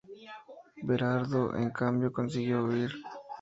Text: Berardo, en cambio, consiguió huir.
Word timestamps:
Berardo, 0.87 1.53
en 1.59 1.69
cambio, 1.69 2.11
consiguió 2.11 2.63
huir. 2.63 2.91